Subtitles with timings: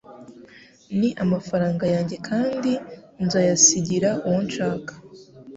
[0.99, 2.71] Ni amafaranga yanjye kandi
[3.25, 4.93] nzayasigira uwo nshaka